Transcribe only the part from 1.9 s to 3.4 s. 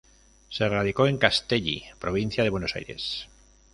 provincia de Buenos Aires.